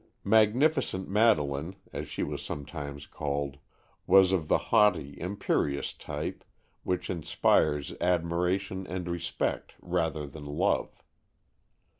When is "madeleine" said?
1.07-1.75